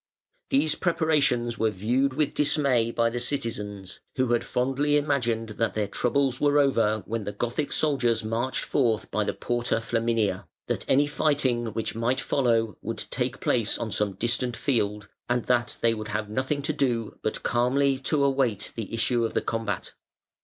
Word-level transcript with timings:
These 0.49 0.73
preparations 0.73 1.59
were 1.59 1.69
viewed 1.69 2.13
with 2.13 2.33
dismay 2.33 2.89
by 2.89 3.11
the 3.11 3.19
citizens, 3.19 3.99
who 4.15 4.29
had 4.29 4.43
fondly 4.43 4.97
imagined 4.97 5.49
that 5.59 5.75
their 5.75 5.85
troubles 5.87 6.41
were 6.41 6.57
over 6.57 7.03
when 7.05 7.23
the 7.23 7.31
Gothic 7.31 7.71
soldiers 7.71 8.23
marched 8.23 8.63
forth 8.65 9.11
by 9.11 9.23
the 9.23 9.35
Porta 9.35 9.79
Flaminia; 9.79 10.47
that 10.65 10.89
any 10.89 11.05
fighting 11.05 11.67
which 11.73 11.93
might 11.93 12.19
follow 12.19 12.79
would 12.81 13.05
take 13.11 13.39
place 13.39 13.77
on 13.77 13.91
some 13.91 14.13
distant 14.13 14.57
field, 14.57 15.07
and 15.29 15.45
that 15.45 15.77
they 15.81 15.93
would 15.93 16.07
have 16.07 16.31
nothing 16.31 16.63
to 16.63 16.73
do 16.73 17.19
but 17.21 17.43
calmly 17.43 17.99
to 17.99 18.23
await 18.23 18.71
the 18.75 18.91
issue 18.95 19.23
of 19.23 19.35
the 19.35 19.39
combat. 19.41 19.93